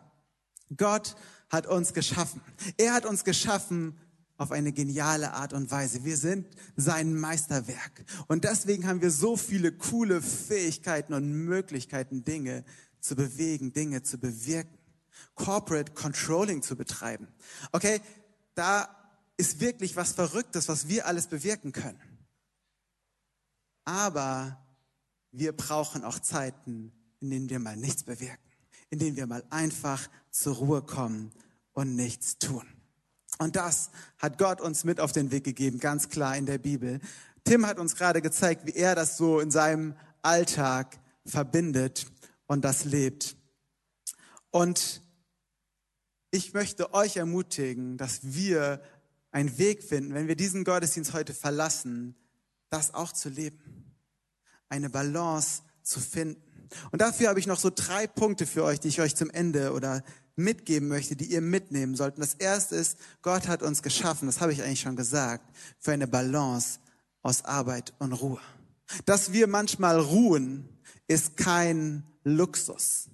[0.75, 1.15] Gott
[1.51, 2.41] hat uns geschaffen.
[2.79, 3.99] Er hat uns geschaffen
[4.39, 6.05] auf eine geniale Art und Weise.
[6.05, 6.47] Wir sind
[6.77, 8.05] sein Meisterwerk.
[8.29, 12.65] Und deswegen haben wir so viele coole Fähigkeiten und Möglichkeiten, Dinge
[13.01, 14.79] zu bewegen, Dinge zu bewirken.
[15.35, 17.29] Corporate Controlling zu betreiben.
[17.73, 18.01] Okay,
[18.55, 18.89] da
[19.37, 22.01] ist wirklich was Verrücktes, was wir alles bewirken können.
[23.85, 24.65] Aber
[25.33, 28.51] wir brauchen auch Zeiten, in denen wir mal nichts bewirken,
[28.91, 31.33] in denen wir mal einfach zur Ruhe kommen
[31.73, 32.67] und nichts tun.
[33.39, 37.01] Und das hat Gott uns mit auf den Weg gegeben, ganz klar in der Bibel.
[37.45, 42.07] Tim hat uns gerade gezeigt, wie er das so in seinem Alltag verbindet
[42.47, 43.37] und das lebt.
[44.51, 45.03] Und
[46.31, 48.83] ich möchte euch ermutigen, dass wir
[49.31, 52.17] einen Weg finden, wenn wir diesen Gottesdienst heute verlassen,
[52.71, 53.95] das auch zu leben.
[54.69, 56.43] Eine Balance zu finden.
[56.91, 59.73] Und dafür habe ich noch so drei Punkte für euch, die ich euch zum Ende
[59.73, 60.03] oder
[60.39, 62.21] mitgeben möchte, die ihr mitnehmen sollten.
[62.21, 65.45] Das erste ist, Gott hat uns geschaffen, das habe ich eigentlich schon gesagt,
[65.79, 66.79] für eine Balance
[67.23, 68.41] aus Arbeit und Ruhe.
[69.05, 70.69] Dass wir manchmal ruhen,
[71.07, 73.09] ist kein Luxus.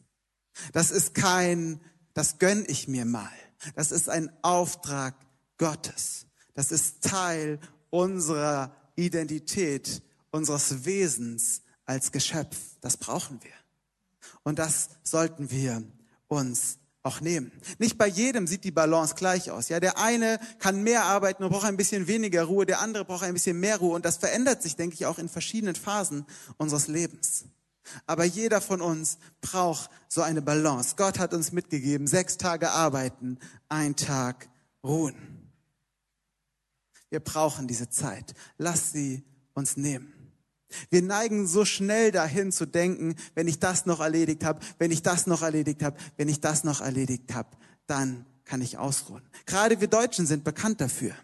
[0.72, 1.80] Das ist kein
[2.14, 3.32] das gönn ich mir mal.
[3.74, 5.14] Das ist ein Auftrag
[5.58, 6.26] Gottes.
[6.54, 7.58] Das ist Teil
[7.90, 12.56] unserer Identität, unseres Wesens als Geschöpf.
[12.80, 13.52] Das brauchen wir.
[14.44, 15.82] Und das sollten wir
[16.28, 17.52] uns auch nehmen.
[17.78, 19.68] Nicht bei jedem sieht die Balance gleich aus.
[19.68, 23.22] Ja, der eine kann mehr arbeiten und braucht ein bisschen weniger Ruhe, der andere braucht
[23.24, 26.24] ein bisschen mehr Ruhe und das verändert sich, denke ich, auch in verschiedenen Phasen
[26.56, 27.44] unseres Lebens.
[28.06, 30.94] Aber jeder von uns braucht so eine Balance.
[30.96, 33.38] Gott hat uns mitgegeben, sechs Tage arbeiten,
[33.68, 34.48] ein Tag
[34.82, 35.50] ruhen.
[37.10, 38.32] Wir brauchen diese Zeit.
[38.56, 40.13] Lass sie uns nehmen.
[40.90, 45.02] Wir neigen so schnell dahin zu denken, wenn ich das noch erledigt habe, wenn ich
[45.02, 47.48] das noch erledigt habe, wenn ich das noch erledigt habe,
[47.86, 49.22] dann kann ich ausruhen.
[49.46, 51.14] Gerade wir Deutschen sind bekannt dafür.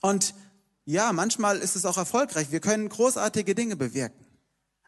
[0.00, 0.34] Und
[0.84, 2.50] ja, manchmal ist es auch erfolgreich.
[2.50, 4.24] Wir können großartige Dinge bewirken.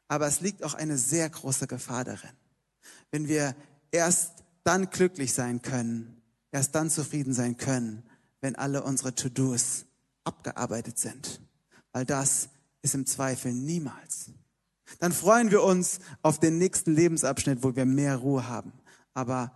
[0.09, 2.31] Aber es liegt auch eine sehr große Gefahr darin.
[3.11, 3.55] Wenn wir
[3.91, 4.33] erst
[4.65, 6.21] dann glücklich sein können,
[6.53, 8.03] erst dann zufrieden sein können,
[8.41, 9.87] wenn alle unsere To-Dos
[10.25, 11.41] abgearbeitet sind.
[11.93, 12.49] Weil das
[12.83, 14.31] ist im Zweifel niemals.
[14.99, 18.73] Dann freuen wir uns auf den nächsten Lebensabschnitt, wo wir mehr Ruhe haben.
[19.15, 19.53] Aber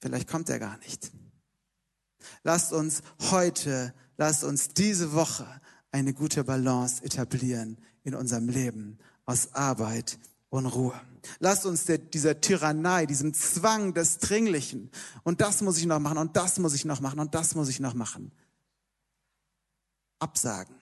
[0.00, 1.10] vielleicht kommt er gar nicht.
[2.42, 5.46] Lasst uns heute, lasst uns diese Woche
[5.90, 10.18] eine gute Balance etablieren in unserem Leben aus Arbeit
[10.50, 10.98] und Ruhe.
[11.40, 14.90] Lasst uns der, dieser Tyrannei, diesem Zwang des Dringlichen
[15.24, 17.68] und das muss ich noch machen und das muss ich noch machen und das muss
[17.68, 18.32] ich noch machen,
[20.18, 20.74] absagen,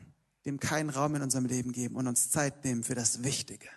[0.47, 3.69] dem keinen Raum in unserem Leben geben und uns Zeit nehmen für das Wichtige.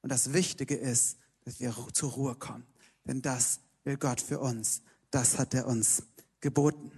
[0.00, 2.66] Und das Wichtige ist, dass wir zur Ruhe kommen.
[3.04, 4.82] Denn das will Gott für uns.
[5.10, 6.02] Das hat er uns
[6.40, 6.90] geboten.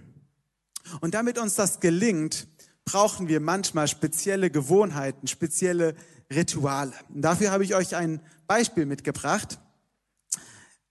[1.01, 2.47] Und damit uns das gelingt,
[2.85, 5.95] brauchen wir manchmal spezielle Gewohnheiten, spezielle
[6.33, 6.93] Rituale.
[7.09, 9.59] Und dafür habe ich euch ein Beispiel mitgebracht.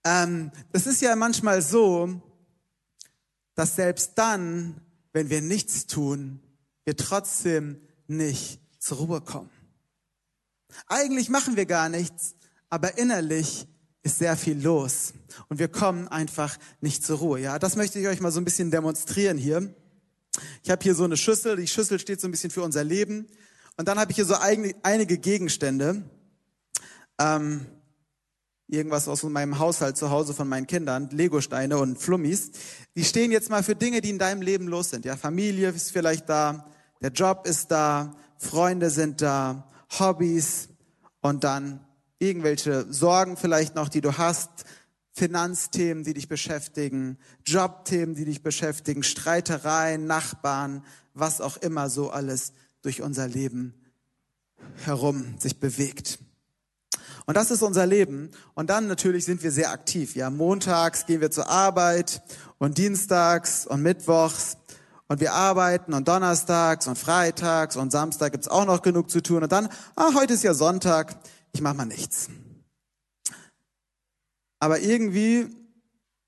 [0.05, 2.21] Ähm, das ist ja manchmal so,
[3.55, 4.79] dass selbst dann,
[5.13, 6.39] wenn wir nichts tun,
[6.85, 9.49] wir trotzdem nicht zur Ruhe kommen.
[10.87, 12.35] Eigentlich machen wir gar nichts,
[12.69, 13.67] aber innerlich
[14.01, 15.13] ist sehr viel los
[15.49, 17.39] und wir kommen einfach nicht zur Ruhe.
[17.39, 19.73] Ja, das möchte ich euch mal so ein bisschen demonstrieren hier.
[20.63, 23.27] Ich habe hier so eine Schüssel, die Schüssel steht so ein bisschen für unser Leben.
[23.77, 26.03] Und dann habe ich hier so einige Gegenstände.
[27.17, 27.65] Ähm,
[28.67, 32.51] irgendwas aus meinem Haushalt zu Hause von meinen Kindern, Legosteine und Flummis.
[32.95, 35.05] Die stehen jetzt mal für Dinge, die in deinem Leben los sind.
[35.05, 36.69] Ja, Familie ist vielleicht da,
[37.01, 40.69] der Job ist da, Freunde sind da, Hobbys,
[41.21, 41.85] und dann
[42.19, 44.49] irgendwelche Sorgen vielleicht noch, die du hast,
[45.11, 50.83] Finanzthemen, die dich beschäftigen, Jobthemen, die dich beschäftigen, Streitereien, Nachbarn,
[51.13, 53.73] was auch immer so alles durch unser Leben
[54.85, 56.19] herum sich bewegt.
[57.25, 58.31] Und das ist unser Leben.
[58.53, 60.15] Und dann natürlich sind wir sehr aktiv.
[60.15, 62.23] Ja, montags gehen wir zur Arbeit
[62.57, 64.57] und dienstags und mittwochs
[65.09, 69.43] und wir arbeiten und donnerstags und freitags und Samstag gibt's auch noch genug zu tun.
[69.43, 71.15] Und dann, ah, heute ist ja Sonntag,
[71.51, 72.29] ich mache mal nichts.
[74.59, 75.47] Aber irgendwie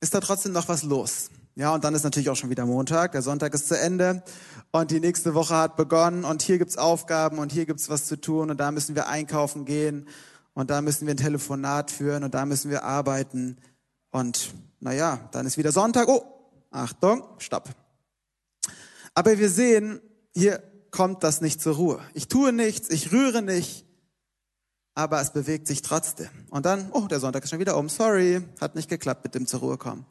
[0.01, 1.29] ist da trotzdem noch was los.
[1.53, 4.23] Ja, und dann ist natürlich auch schon wieder Montag, der Sonntag ist zu Ende
[4.71, 8.19] und die nächste Woche hat begonnen und hier gibt's Aufgaben und hier gibt's was zu
[8.19, 10.07] tun und da müssen wir einkaufen gehen
[10.53, 13.57] und da müssen wir ein Telefonat führen und da müssen wir arbeiten
[14.11, 16.07] und naja, dann ist wieder Sonntag.
[16.07, 16.23] Oh,
[16.71, 17.69] Achtung, stopp.
[19.13, 20.01] Aber wir sehen,
[20.33, 22.01] hier kommt das nicht zur Ruhe.
[22.13, 23.85] Ich tue nichts, ich rühre nicht,
[24.93, 26.29] aber es bewegt sich trotzdem.
[26.49, 29.47] Und dann, oh, der Sonntag ist schon wieder um, sorry, hat nicht geklappt mit dem
[29.47, 30.05] zur Ruhe kommen.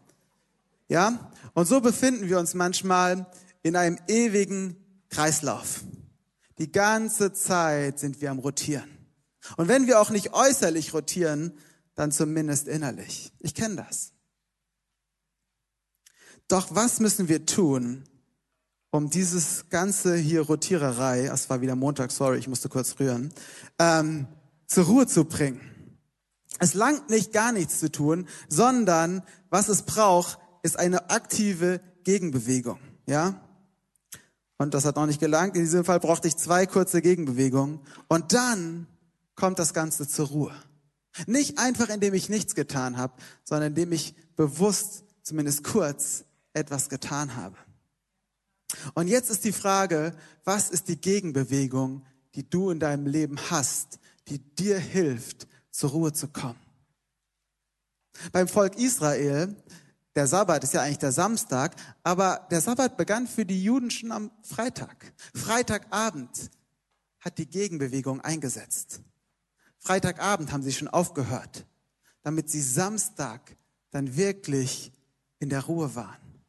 [0.88, 1.30] Ja?
[1.54, 3.26] Und so befinden wir uns manchmal
[3.62, 4.76] in einem ewigen
[5.08, 5.82] Kreislauf.
[6.58, 8.90] Die ganze Zeit sind wir am Rotieren.
[9.56, 11.52] Und wenn wir auch nicht äußerlich rotieren,
[11.94, 13.32] dann zumindest innerlich.
[13.40, 14.12] Ich kenne das.
[16.48, 18.04] Doch was müssen wir tun,
[18.90, 23.32] um dieses ganze hier Rotiererei, es war wieder Montag, sorry, ich musste kurz rühren,
[23.78, 24.26] ähm,
[24.66, 25.60] zur Ruhe zu bringen.
[26.58, 32.78] Es langt nicht gar nichts zu tun, sondern was es braucht, ist eine aktive Gegenbewegung,
[33.06, 33.40] ja?
[34.58, 35.56] Und das hat noch nicht gelangt.
[35.56, 37.80] In diesem Fall brauchte ich zwei kurze Gegenbewegungen.
[38.08, 38.86] Und dann
[39.34, 40.54] kommt das Ganze zur Ruhe.
[41.26, 47.36] Nicht einfach, indem ich nichts getan habe, sondern indem ich bewusst, zumindest kurz, etwas getan
[47.36, 47.56] habe.
[48.94, 52.04] Und jetzt ist die Frage, was ist die Gegenbewegung,
[52.34, 56.58] die du in deinem Leben hast, die dir hilft, zur Ruhe zu kommen?
[58.32, 59.56] Beim Volk Israel,
[60.14, 64.12] der Sabbat ist ja eigentlich der Samstag, aber der Sabbat begann für die Juden schon
[64.12, 65.12] am Freitag.
[65.34, 66.50] Freitagabend
[67.20, 69.00] hat die Gegenbewegung eingesetzt.
[69.78, 71.66] Freitagabend haben sie schon aufgehört,
[72.22, 73.56] damit sie Samstag
[73.90, 74.92] dann wirklich
[75.38, 76.42] in der Ruhe waren.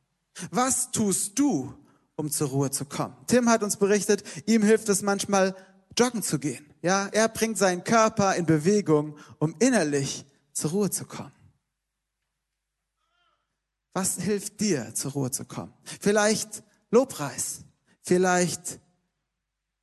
[0.49, 1.73] Was tust du,
[2.21, 3.15] um zur Ruhe zu kommen.
[3.25, 5.55] Tim hat uns berichtet, ihm hilft es manchmal,
[5.97, 6.71] joggen zu gehen.
[6.83, 11.33] Ja, er bringt seinen Körper in Bewegung, um innerlich zur Ruhe zu kommen.
[13.93, 15.73] Was hilft dir, zur Ruhe zu kommen?
[15.99, 17.63] Vielleicht Lobpreis,
[18.03, 18.79] vielleicht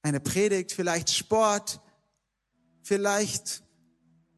[0.02, 1.80] eine Predigt, vielleicht Sport,
[2.82, 3.64] vielleicht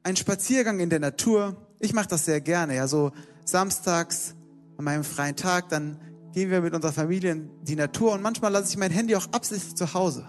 [0.04, 1.68] ein Spaziergang in der Natur.
[1.80, 3.12] Ich mache das sehr gerne, ja, so
[3.44, 4.34] samstags
[4.78, 6.00] an meinem freien Tag, dann
[6.32, 9.26] gehen wir mit unserer Familie in die Natur und manchmal lasse ich mein Handy auch
[9.32, 10.26] absichtlich zu Hause.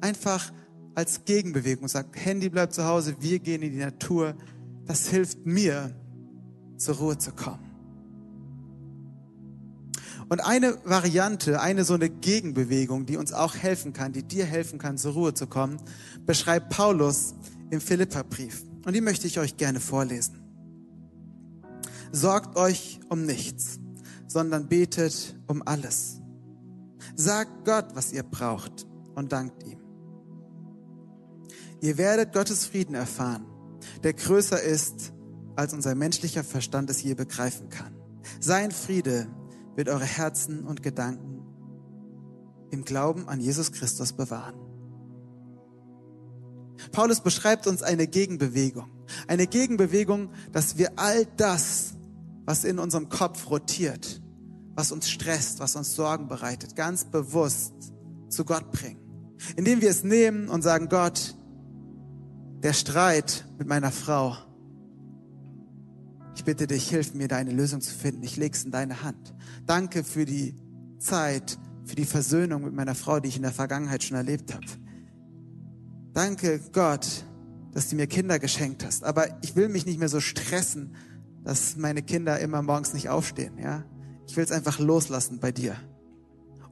[0.00, 0.52] Einfach
[0.94, 4.34] als Gegenbewegung sage, Handy bleibt zu Hause, wir gehen in die Natur.
[4.86, 5.94] Das hilft mir,
[6.76, 7.66] zur Ruhe zu kommen.
[10.28, 14.78] Und eine Variante, eine so eine Gegenbewegung, die uns auch helfen kann, die dir helfen
[14.78, 15.76] kann, zur Ruhe zu kommen,
[16.26, 17.34] beschreibt Paulus
[17.70, 18.64] im Philipperbrief.
[18.84, 20.42] Und die möchte ich euch gerne vorlesen.
[22.10, 23.78] Sorgt euch um nichts
[24.26, 26.20] sondern betet um alles.
[27.14, 29.80] Sagt Gott, was ihr braucht und dankt ihm.
[31.80, 33.46] Ihr werdet Gottes Frieden erfahren,
[34.02, 35.12] der größer ist,
[35.54, 37.94] als unser menschlicher Verstand es je begreifen kann.
[38.40, 39.28] Sein Friede
[39.74, 41.36] wird eure Herzen und Gedanken
[42.70, 44.56] im Glauben an Jesus Christus bewahren.
[46.92, 48.90] Paulus beschreibt uns eine Gegenbewegung.
[49.28, 51.94] Eine Gegenbewegung, dass wir all das,
[52.46, 54.22] was in unserem Kopf rotiert,
[54.74, 57.74] was uns stresst, was uns Sorgen bereitet, ganz bewusst
[58.28, 59.00] zu Gott bringen.
[59.56, 61.36] Indem wir es nehmen und sagen, Gott,
[62.62, 64.36] der Streit mit meiner Frau,
[66.36, 68.22] ich bitte dich, hilf mir, deine Lösung zu finden.
[68.22, 69.34] Ich leg's in deine Hand.
[69.64, 70.54] Danke für die
[70.98, 74.66] Zeit, für die Versöhnung mit meiner Frau, die ich in der Vergangenheit schon erlebt habe.
[76.12, 77.06] Danke, Gott,
[77.72, 79.04] dass du mir Kinder geschenkt hast.
[79.04, 80.94] Aber ich will mich nicht mehr so stressen,
[81.46, 83.84] dass meine Kinder immer morgens nicht aufstehen, ja.
[84.26, 85.76] Ich will es einfach loslassen bei dir.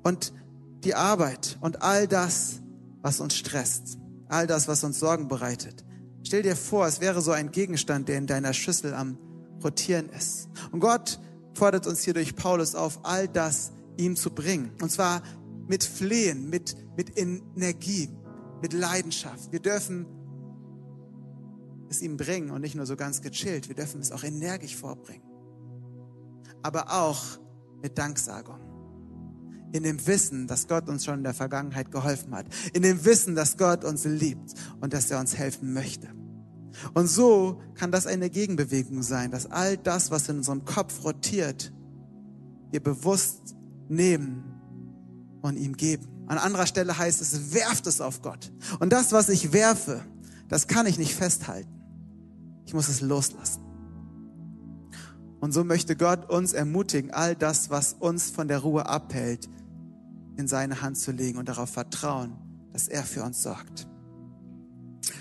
[0.03, 0.35] Und
[0.83, 2.61] die Arbeit und all das,
[3.01, 5.85] was uns stresst, all das, was uns Sorgen bereitet.
[6.25, 9.17] Stell dir vor, es wäre so ein Gegenstand, der in deiner Schüssel am
[9.63, 10.49] Rotieren ist.
[10.73, 11.21] Und Gott
[11.55, 14.73] fordert uns hier durch Paulus auf, all das ihm zu bringen.
[14.83, 15.23] Und zwar
[15.69, 18.11] mit Flehen, mit, mit Energie,
[18.61, 19.53] mit Leidenschaft.
[19.53, 20.07] Wir dürfen
[21.90, 25.25] es ihm bringen und nicht nur so ganz gechillt, wir dürfen es auch energisch vorbringen.
[26.62, 27.23] Aber auch
[27.83, 28.61] mit Danksagung.
[29.73, 32.47] In dem Wissen, dass Gott uns schon in der Vergangenheit geholfen hat.
[32.73, 36.09] In dem Wissen, dass Gott uns liebt und dass er uns helfen möchte.
[36.94, 41.73] Und so kann das eine Gegenbewegung sein, dass all das, was in unserem Kopf rotiert,
[42.70, 43.55] wir bewusst
[43.88, 44.44] nehmen
[45.42, 46.09] und ihm geben.
[46.27, 48.53] An anderer Stelle heißt es, werft es auf Gott.
[48.81, 50.03] Und das, was ich werfe,
[50.49, 51.74] das kann ich nicht festhalten.
[52.66, 53.62] Ich muss es loslassen.
[55.40, 59.50] Und so möchte Gott uns ermutigen, all das, was uns von der Ruhe abhält,
[60.37, 62.33] in seine Hand zu legen und darauf vertrauen,
[62.72, 63.87] dass er für uns sorgt.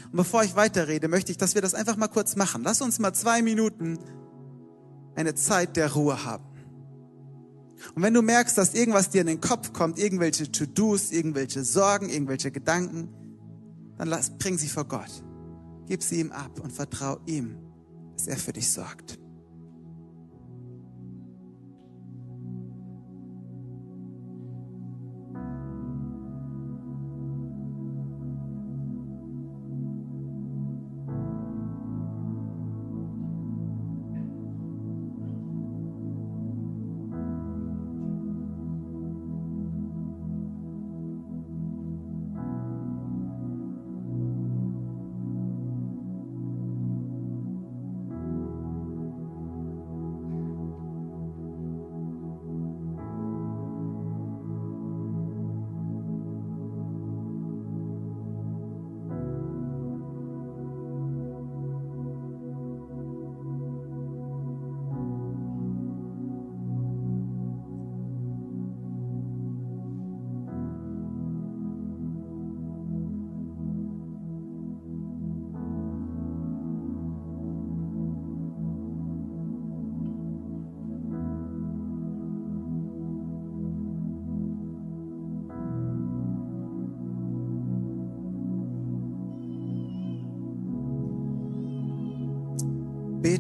[0.06, 2.64] Und bevor ich weiterrede, möchte ich, dass wir das einfach mal kurz machen.
[2.64, 4.00] Lass uns mal zwei Minuten
[5.16, 6.46] eine Zeit der Ruhe haben.
[7.96, 12.10] Und wenn du merkst, dass irgendwas dir in den Kopf kommt, irgendwelche To-Dos, irgendwelche Sorgen,
[12.10, 13.10] irgendwelche Gedanken,
[13.98, 15.24] dann lass, bring sie vor Gott.
[15.88, 17.58] Gib sie ihm ab und vertrau ihm,
[18.14, 19.20] dass er für dich sorgt.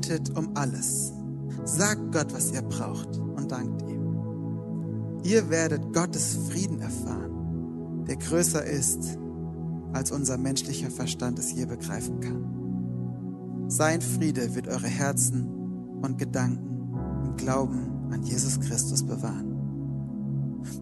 [0.04, 1.14] Betet um alles.
[1.64, 5.22] Sagt Gott, was ihr braucht und dankt ihm.
[5.24, 9.18] Ihr werdet Gottes Frieden erfahren, der größer ist,
[9.94, 13.70] als unser menschlicher Verstand es je begreifen kann.
[13.70, 15.48] Sein Friede wird eure Herzen
[16.02, 19.56] und Gedanken im Glauben an Jesus Christus bewahren.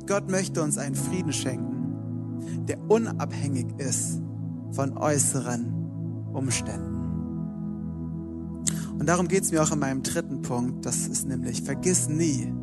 [0.08, 4.20] Gott möchte uns einen Frieden schenken, der unabhängig ist
[4.72, 5.72] von äußeren
[6.34, 6.91] Umständen.
[9.02, 10.86] Und darum geht es mir auch in meinem dritten Punkt.
[10.86, 12.54] Das ist nämlich, vergiss nie,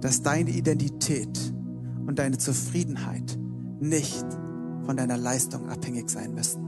[0.00, 1.52] dass deine Identität
[2.06, 3.36] und deine Zufriedenheit
[3.80, 4.24] nicht
[4.86, 6.62] von deiner Leistung abhängig sein müssen.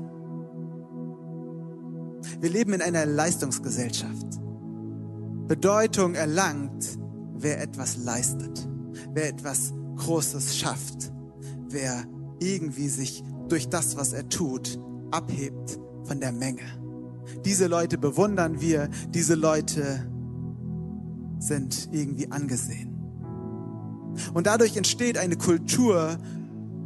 [2.41, 4.41] Wir leben in einer Leistungsgesellschaft.
[5.47, 6.99] Bedeutung erlangt,
[7.37, 8.69] wer etwas leistet,
[9.13, 11.13] wer etwas Großes schafft,
[11.69, 12.03] wer
[12.41, 14.77] irgendwie sich durch das, was er tut,
[15.13, 16.84] abhebt von der Menge.
[17.45, 20.07] Diese Leute bewundern wir, diese Leute
[21.39, 22.95] sind irgendwie angesehen.
[24.33, 26.19] Und dadurch entsteht eine Kultur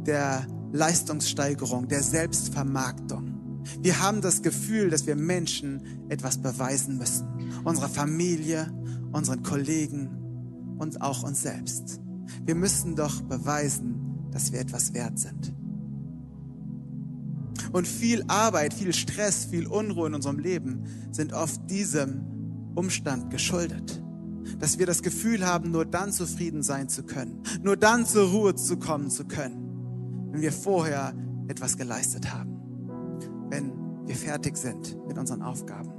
[0.05, 3.61] der Leistungssteigerung, der Selbstvermarktung.
[3.81, 7.27] Wir haben das Gefühl, dass wir Menschen etwas beweisen müssen.
[7.63, 8.71] Unserer Familie,
[9.11, 10.09] unseren Kollegen
[10.77, 11.99] und auch uns selbst.
[12.45, 15.53] Wir müssen doch beweisen, dass wir etwas wert sind.
[17.71, 22.23] Und viel Arbeit, viel Stress, viel Unruhe in unserem Leben sind oft diesem
[22.75, 24.01] Umstand geschuldet.
[24.57, 28.55] Dass wir das Gefühl haben, nur dann zufrieden sein zu können, nur dann zur Ruhe
[28.55, 31.13] zu kommen zu können, wenn wir vorher
[31.47, 32.57] etwas geleistet haben,
[33.49, 33.71] wenn
[34.05, 35.91] wir fertig sind mit unseren Aufgaben.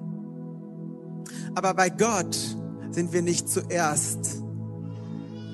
[1.54, 2.36] Aber bei Gott
[2.90, 4.42] sind wir nicht zuerst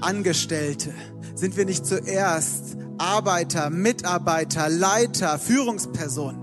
[0.00, 0.92] Angestellte,
[1.34, 6.40] sind wir nicht zuerst Arbeiter, Mitarbeiter, Leiter, Führungspersonen.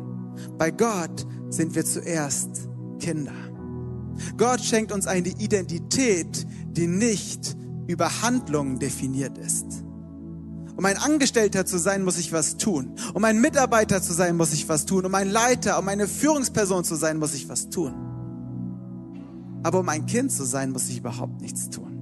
[0.57, 2.67] Bei Gott sind wir zuerst
[2.99, 3.33] Kinder.
[4.37, 7.55] Gott schenkt uns eine Identität, die nicht
[7.87, 9.83] über Handlungen definiert ist.
[10.75, 12.95] Um ein Angestellter zu sein, muss ich was tun.
[13.13, 15.05] Um ein Mitarbeiter zu sein, muss ich was tun.
[15.05, 17.93] Um ein Leiter, um eine Führungsperson zu sein, muss ich was tun.
[19.63, 21.92] Aber um ein Kind zu sein, muss ich überhaupt nichts tun.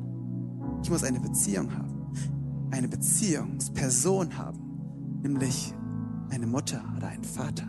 [0.83, 1.91] Ich muss eine Beziehung haben
[2.71, 5.73] eine Beziehungsperson haben, nämlich
[6.29, 7.67] eine Mutter oder einen Vater.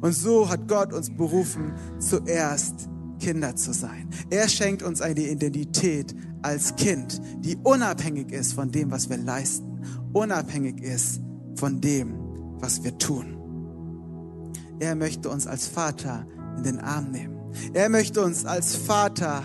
[0.00, 4.08] Und so hat Gott uns berufen, zuerst Kinder zu sein.
[4.28, 9.80] Er schenkt uns eine Identität als Kind, die unabhängig ist von dem, was wir leisten,
[10.12, 11.20] unabhängig ist
[11.54, 12.14] von dem,
[12.58, 13.36] was wir tun.
[14.80, 16.26] Er möchte uns als Vater
[16.56, 17.36] in den Arm nehmen.
[17.74, 19.42] Er möchte uns als Vater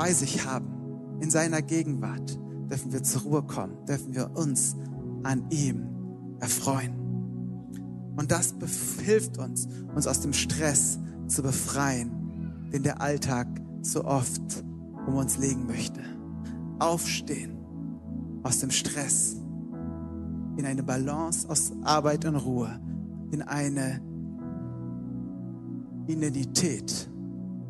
[0.00, 2.38] bei sich haben in seiner Gegenwart
[2.70, 4.74] dürfen wir zur Ruhe kommen, dürfen wir uns
[5.24, 5.86] an ihm
[6.40, 6.94] erfreuen.
[8.16, 8.54] Und das
[9.04, 13.46] hilft uns, uns aus dem Stress zu befreien, den der Alltag
[13.82, 14.64] so oft
[15.06, 16.00] um uns legen möchte.
[16.78, 17.58] Aufstehen
[18.42, 19.36] aus dem Stress
[20.56, 22.80] in eine Balance aus Arbeit und Ruhe,
[23.32, 24.00] in eine
[26.06, 27.10] Identität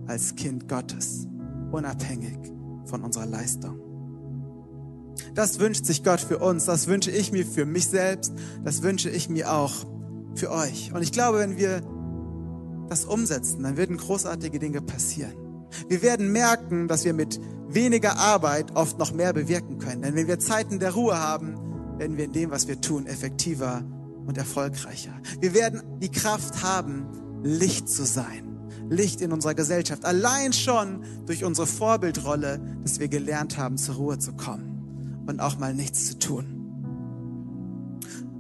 [0.07, 1.27] als Kind Gottes,
[1.73, 2.39] unabhängig
[2.87, 3.81] von unserer Leistung.
[5.35, 8.33] Das wünscht sich Gott für uns, das wünsche ich mir für mich selbst,
[8.65, 9.73] das wünsche ich mir auch
[10.35, 10.93] für euch.
[10.93, 11.83] Und ich glaube, wenn wir
[12.89, 15.33] das umsetzen, dann werden großartige Dinge passieren.
[15.89, 20.03] Wir werden merken, dass wir mit weniger Arbeit oft noch mehr bewirken können.
[20.03, 21.55] Denn wenn wir Zeiten der Ruhe haben,
[21.99, 23.85] werden wir in dem, was wir tun, effektiver
[24.27, 25.13] und erfolgreicher.
[25.41, 27.07] Wir werden die Kraft haben,
[27.43, 28.60] Licht zu sein.
[28.91, 30.05] Licht in unserer Gesellschaft.
[30.05, 35.59] Allein schon durch unsere Vorbildrolle, dass wir gelernt haben, zur Ruhe zu kommen und auch
[35.59, 36.57] mal nichts zu tun.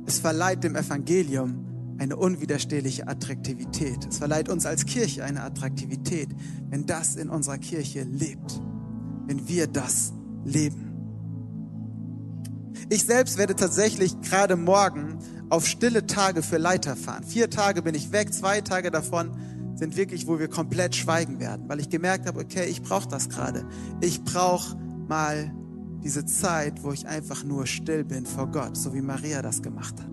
[0.06, 1.66] Es verleiht dem Evangelium
[1.98, 4.06] eine unwiderstehliche Attraktivität.
[4.08, 6.28] Es verleiht uns als Kirche eine Attraktivität,
[6.68, 8.60] wenn das in unserer Kirche lebt,
[9.26, 10.12] wenn wir das
[10.44, 10.86] leben.
[12.88, 17.22] Ich selbst werde tatsächlich gerade morgen auf stille Tage für Leiter fahren.
[17.22, 19.36] Vier Tage bin ich weg, zwei Tage davon
[19.80, 23.30] sind wirklich, wo wir komplett schweigen werden, weil ich gemerkt habe, okay, ich brauche das
[23.30, 23.64] gerade.
[24.02, 24.76] Ich brauche
[25.08, 25.52] mal
[26.04, 29.94] diese Zeit, wo ich einfach nur still bin vor Gott, so wie Maria das gemacht
[29.98, 30.10] hat.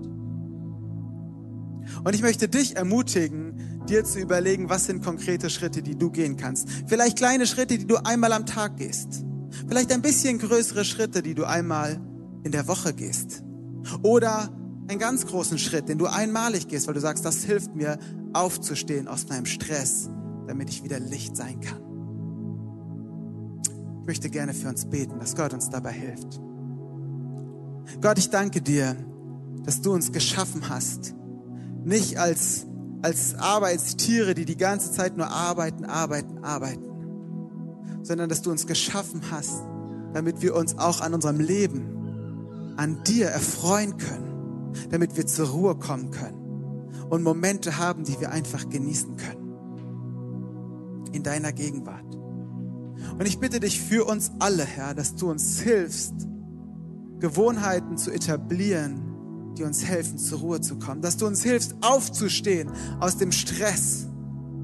[2.04, 6.38] Und ich möchte dich ermutigen, dir zu überlegen, was sind konkrete Schritte, die du gehen
[6.38, 6.70] kannst.
[6.88, 9.26] Vielleicht kleine Schritte, die du einmal am Tag gehst.
[9.68, 12.00] Vielleicht ein bisschen größere Schritte, die du einmal
[12.44, 13.44] in der Woche gehst.
[14.02, 14.50] Oder
[14.88, 18.00] einen ganz großen Schritt, den du einmalig gehst, weil du sagst, das hilft mir
[18.38, 20.10] aufzustehen aus meinem Stress,
[20.48, 21.82] damit ich wieder Licht sein kann.
[24.02, 26.40] Ich möchte gerne für uns beten, dass Gott uns dabei hilft.
[28.02, 28.96] Gott, ich danke dir,
[29.64, 31.16] dass du uns geschaffen hast,
[31.84, 32.66] nicht als,
[33.02, 39.22] als Arbeitstiere, die die ganze Zeit nur arbeiten, arbeiten, arbeiten, sondern dass du uns geschaffen
[39.32, 39.62] hast,
[40.14, 45.76] damit wir uns auch an unserem Leben, an dir erfreuen können, damit wir zur Ruhe
[45.76, 46.47] kommen können
[47.10, 51.08] und Momente haben, die wir einfach genießen können.
[51.14, 52.04] In deiner Gegenwart.
[53.18, 56.28] Und ich bitte dich für uns alle, Herr, dass du uns hilfst,
[57.20, 61.02] Gewohnheiten zu etablieren, die uns helfen, zur Ruhe zu kommen.
[61.02, 64.08] Dass du uns hilfst, aufzustehen aus dem Stress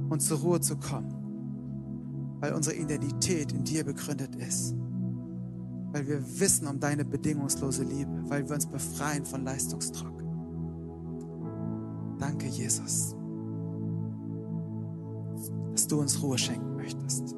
[0.10, 2.38] und zur Ruhe zu kommen.
[2.40, 4.76] Weil unsere Identität in dir begründet ist.
[5.92, 8.24] Weil wir wissen um deine bedingungslose Liebe.
[8.28, 10.13] Weil wir uns befreien von Leistungsdruck.
[12.24, 13.18] Danke, Jesus,
[15.74, 17.36] dass du uns Ruhe schenken möchtest.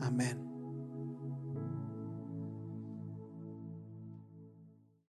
[0.00, 0.51] Amen.